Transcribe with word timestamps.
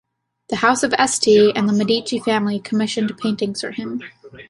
The 0.49 0.55
House 0.55 0.81
of 0.81 0.93
Este 0.97 1.55
and 1.55 1.69
the 1.69 1.73
Medici 1.73 2.17
family 2.17 2.59
commissioned 2.59 3.15
paintings 3.19 3.61
from 3.61 3.73
him. 3.73 4.03